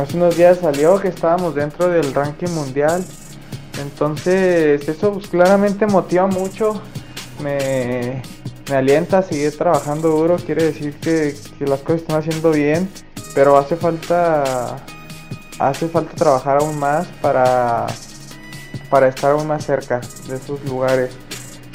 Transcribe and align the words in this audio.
hace 0.00 0.16
unos 0.16 0.36
días 0.36 0.58
salió 0.58 1.00
que 1.00 1.08
estábamos 1.08 1.54
dentro 1.54 1.88
del 1.88 2.14
ranking 2.14 2.50
mundial. 2.50 3.04
Entonces 3.80 4.88
eso 4.88 5.12
pues, 5.12 5.28
claramente 5.28 5.86
motiva 5.86 6.26
mucho, 6.26 6.80
me, 7.42 8.22
me, 8.68 8.76
alienta 8.76 9.18
a 9.18 9.22
seguir 9.22 9.56
trabajando 9.56 10.08
duro, 10.08 10.36
quiere 10.36 10.64
decir 10.64 10.94
que, 10.96 11.34
que, 11.58 11.66
las 11.66 11.80
cosas 11.80 12.02
están 12.02 12.18
haciendo 12.18 12.50
bien, 12.50 12.88
pero 13.34 13.56
hace 13.56 13.76
falta, 13.76 14.76
hace 15.58 15.88
falta 15.88 16.14
trabajar 16.14 16.58
aún 16.58 16.78
más 16.78 17.06
para, 17.22 17.86
para 18.90 19.08
estar 19.08 19.32
aún 19.32 19.46
más 19.46 19.64
cerca 19.64 20.00
de 20.28 20.36
esos 20.36 20.62
lugares 20.64 21.10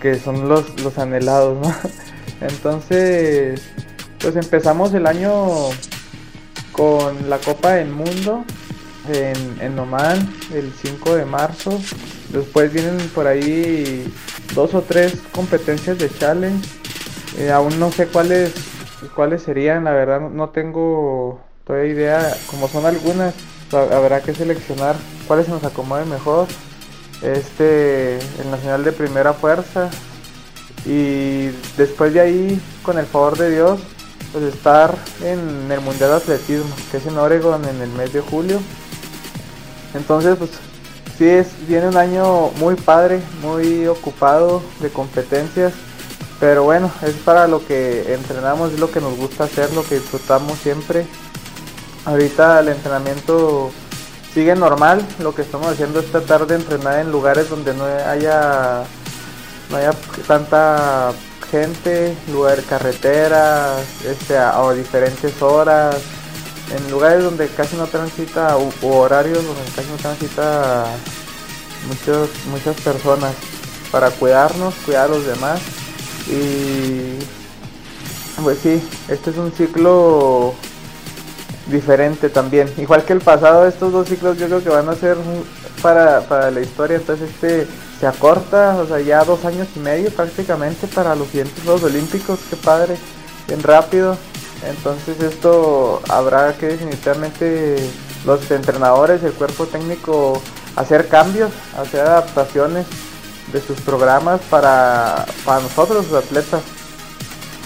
que 0.00 0.18
son 0.18 0.48
los, 0.48 0.80
los 0.80 0.96
anhelados, 0.98 1.58
¿no? 1.58 1.74
Entonces, 2.40 3.60
pues 4.18 4.36
empezamos 4.36 4.94
el 4.94 5.06
año 5.06 5.70
con 6.80 7.28
la 7.28 7.36
Copa 7.36 7.72
del 7.72 7.90
Mundo 7.90 8.42
en, 9.06 9.60
en 9.60 9.78
Oman 9.78 10.16
el 10.54 10.72
5 10.72 11.14
de 11.14 11.26
marzo. 11.26 11.78
Después 12.30 12.72
vienen 12.72 12.96
por 13.14 13.26
ahí 13.26 14.10
dos 14.54 14.72
o 14.72 14.80
tres 14.80 15.18
competencias 15.30 15.98
de 15.98 16.08
challenge. 16.08 16.66
Eh, 17.36 17.50
aún 17.50 17.78
no 17.78 17.92
sé 17.92 18.06
cuáles 18.06 18.54
cuáles 19.14 19.42
serían, 19.42 19.84
la 19.84 19.92
verdad 19.92 20.20
no 20.30 20.48
tengo 20.48 21.38
todavía 21.66 21.92
idea. 21.92 22.36
Como 22.50 22.66
son 22.66 22.86
algunas, 22.86 23.34
habrá 23.72 24.22
que 24.22 24.34
seleccionar 24.34 24.96
cuáles 25.28 25.44
se 25.44 25.52
nos 25.52 25.64
acomode 25.64 26.06
mejor. 26.06 26.48
Este, 27.20 28.16
el 28.40 28.50
Nacional 28.50 28.84
de 28.84 28.92
Primera 28.92 29.34
Fuerza. 29.34 29.90
Y 30.86 31.48
después 31.76 32.14
de 32.14 32.20
ahí, 32.20 32.62
con 32.82 32.96
el 32.96 33.04
favor 33.04 33.36
de 33.36 33.50
Dios, 33.50 33.80
pues 34.32 34.44
estar 34.44 34.94
en 35.22 35.70
el 35.70 35.80
Mundial 35.80 36.10
de 36.10 36.16
Atletismo, 36.16 36.74
que 36.90 36.98
es 36.98 37.06
en 37.06 37.18
Oregon 37.18 37.64
en 37.64 37.80
el 37.80 37.90
mes 37.90 38.12
de 38.12 38.20
julio. 38.20 38.60
Entonces, 39.94 40.36
pues 40.36 40.50
sí, 41.18 41.28
es, 41.28 41.48
viene 41.66 41.88
un 41.88 41.96
año 41.96 42.50
muy 42.58 42.76
padre, 42.76 43.20
muy 43.42 43.86
ocupado 43.86 44.62
de 44.80 44.90
competencias, 44.90 45.72
pero 46.38 46.64
bueno, 46.64 46.90
es 47.02 47.14
para 47.16 47.46
lo 47.46 47.66
que 47.66 48.14
entrenamos, 48.14 48.72
es 48.72 48.80
lo 48.80 48.90
que 48.90 49.00
nos 49.00 49.16
gusta 49.16 49.44
hacer, 49.44 49.72
lo 49.72 49.82
que 49.84 49.96
disfrutamos 49.96 50.58
siempre. 50.58 51.06
Ahorita 52.06 52.60
el 52.60 52.68
entrenamiento 52.68 53.70
sigue 54.32 54.54
normal, 54.54 55.06
lo 55.18 55.34
que 55.34 55.42
estamos 55.42 55.66
haciendo 55.66 56.00
es 56.00 56.10
tratar 56.10 56.46
de 56.46 56.54
entrenar 56.54 57.00
en 57.00 57.10
lugares 57.12 57.50
donde 57.50 57.74
no 57.74 57.84
haya, 57.84 58.84
no 59.70 59.76
haya 59.76 59.92
tanta 60.26 61.12
gente, 61.50 62.16
lugar 62.30 62.62
carreteras, 62.62 63.82
este, 64.04 64.36
a, 64.36 64.72
diferentes 64.72 65.40
horas, 65.42 65.96
en 66.70 66.90
lugares 66.90 67.24
donde 67.24 67.48
casi 67.48 67.76
no 67.76 67.86
transita, 67.86 68.56
u, 68.56 68.72
horarios 68.86 69.44
donde 69.44 69.62
casi 69.74 69.88
no 69.88 69.96
transita 69.96 70.84
muchos, 71.88 72.30
muchas 72.50 72.80
personas, 72.80 73.34
para 73.90 74.10
cuidarnos, 74.10 74.74
cuidar 74.86 75.06
a 75.06 75.08
los 75.08 75.26
demás. 75.26 75.60
Y 76.28 77.18
pues 78.42 78.58
sí, 78.62 78.82
este 79.08 79.30
es 79.30 79.36
un 79.36 79.52
ciclo 79.52 80.54
diferente 81.66 82.28
también. 82.28 82.72
Igual 82.76 83.04
que 83.04 83.12
el 83.12 83.20
pasado, 83.20 83.66
estos 83.66 83.92
dos 83.92 84.08
ciclos 84.08 84.38
yo 84.38 84.46
creo 84.46 84.62
que 84.62 84.68
van 84.68 84.88
a 84.88 84.94
ser 84.94 85.16
para, 85.82 86.20
para 86.22 86.50
la 86.50 86.60
historia. 86.60 86.96
Entonces 86.96 87.30
este 87.30 87.66
se 87.98 88.06
acorta, 88.06 88.76
o 88.76 88.86
sea, 88.86 89.00
ya 89.00 89.24
dos 89.24 89.44
años 89.44 89.68
y 89.76 89.80
medio 89.80 90.10
prácticamente 90.10 90.86
para 90.86 91.14
los 91.14 91.28
siguientes 91.28 91.62
Juegos 91.62 91.82
Olímpicos, 91.84 92.38
qué 92.48 92.56
padre, 92.56 92.96
bien 93.46 93.62
rápido. 93.62 94.16
Entonces 94.66 95.20
esto 95.20 96.02
habrá 96.08 96.54
que 96.54 96.68
definitivamente 96.68 97.76
los 98.24 98.50
entrenadores, 98.50 99.22
el 99.22 99.32
cuerpo 99.32 99.66
técnico, 99.66 100.40
hacer 100.76 101.08
cambios, 101.08 101.50
hacer 101.78 102.00
adaptaciones 102.00 102.86
de 103.52 103.60
sus 103.60 103.80
programas 103.80 104.40
para, 104.50 105.26
para 105.44 105.60
nosotros 105.60 106.10
los 106.10 106.24
atletas, 106.24 106.62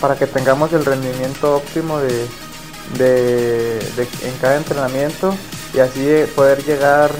para 0.00 0.16
que 0.16 0.26
tengamos 0.26 0.72
el 0.72 0.84
rendimiento 0.84 1.56
óptimo 1.56 1.98
de, 1.98 2.26
de, 2.98 3.78
en 4.22 4.36
cada 4.40 4.56
entrenamiento 4.56 5.34
y 5.74 5.78
así 5.80 6.24
poder 6.34 6.64
llegar 6.64 7.10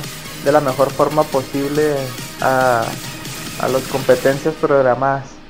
de 0.45 0.53
la 0.53 0.61
mejor 0.61 0.91
forma 0.91 1.23
posible 1.25 1.97
a, 2.41 2.85
a 3.61 3.69
las 3.69 3.83
competencias 3.85 4.55
programadas. 4.55 5.42